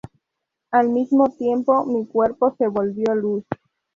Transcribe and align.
Al 0.71 0.89
mismo 0.89 1.29
tiempo 1.29 1.85
mi 1.85 2.07
cuerpo 2.07 2.55
se 2.57 2.67
volvió 2.67 3.13
luz. 3.13 3.43